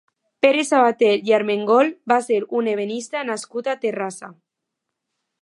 [0.43, 4.33] Pere Sabater i Armengol va ser un ebenista nascut a Terrassa.